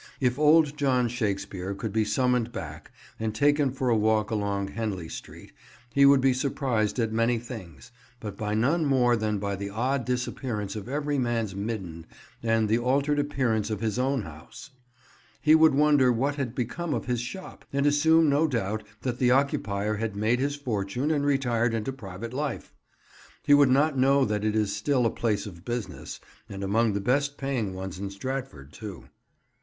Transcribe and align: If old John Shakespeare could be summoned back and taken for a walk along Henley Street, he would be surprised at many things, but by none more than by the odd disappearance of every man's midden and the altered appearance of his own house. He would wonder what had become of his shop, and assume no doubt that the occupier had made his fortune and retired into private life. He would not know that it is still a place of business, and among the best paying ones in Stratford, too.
If 0.19 0.39
old 0.39 0.75
John 0.77 1.07
Shakespeare 1.09 1.75
could 1.75 1.93
be 1.93 2.05
summoned 2.05 2.51
back 2.51 2.91
and 3.19 3.35
taken 3.35 3.71
for 3.71 3.87
a 3.89 3.95
walk 3.95 4.31
along 4.31 4.69
Henley 4.69 5.07
Street, 5.09 5.51
he 5.93 6.07
would 6.07 6.21
be 6.21 6.33
surprised 6.33 6.97
at 6.97 7.11
many 7.13 7.37
things, 7.37 7.91
but 8.19 8.35
by 8.35 8.55
none 8.55 8.83
more 8.83 9.15
than 9.15 9.37
by 9.37 9.55
the 9.55 9.69
odd 9.69 10.03
disappearance 10.03 10.75
of 10.75 10.89
every 10.89 11.19
man's 11.19 11.53
midden 11.53 12.07
and 12.41 12.67
the 12.67 12.79
altered 12.79 13.19
appearance 13.19 13.69
of 13.69 13.81
his 13.81 13.99
own 13.99 14.23
house. 14.23 14.71
He 15.39 15.53
would 15.53 15.75
wonder 15.75 16.11
what 16.11 16.33
had 16.33 16.55
become 16.55 16.95
of 16.95 17.05
his 17.05 17.21
shop, 17.21 17.63
and 17.71 17.85
assume 17.85 18.27
no 18.27 18.47
doubt 18.47 18.81
that 19.03 19.19
the 19.19 19.29
occupier 19.29 19.97
had 19.97 20.15
made 20.15 20.39
his 20.39 20.55
fortune 20.55 21.11
and 21.11 21.23
retired 21.23 21.75
into 21.75 21.93
private 21.93 22.33
life. 22.33 22.73
He 23.43 23.53
would 23.53 23.69
not 23.69 23.99
know 23.99 24.25
that 24.25 24.43
it 24.43 24.55
is 24.55 24.75
still 24.75 25.05
a 25.05 25.11
place 25.11 25.45
of 25.45 25.63
business, 25.63 26.19
and 26.49 26.63
among 26.63 26.93
the 26.93 27.01
best 27.01 27.37
paying 27.37 27.75
ones 27.75 27.99
in 27.99 28.09
Stratford, 28.09 28.73
too. 28.73 29.05